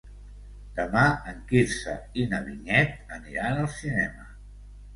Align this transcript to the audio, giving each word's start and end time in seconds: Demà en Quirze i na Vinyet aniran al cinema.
Demà 0.77 1.03
en 1.33 1.43
Quirze 1.51 1.95
i 2.23 2.27
na 2.33 2.41
Vinyet 2.49 3.15
aniran 3.19 3.63
al 3.67 3.71
cinema. 3.79 4.29